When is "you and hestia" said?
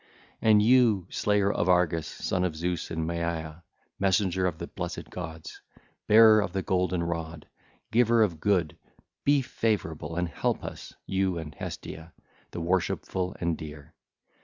11.05-12.13